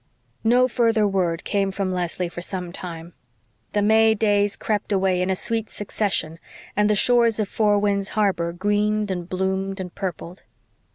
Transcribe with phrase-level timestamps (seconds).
[0.43, 3.13] No further word came from Leslie for some time.
[3.73, 6.39] The May days crept away in a sweet succession
[6.75, 10.41] and the shores of Four Winds Harbor greened and bloomed and purpled.